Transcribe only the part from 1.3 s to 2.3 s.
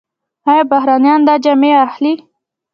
جامې اخلي؟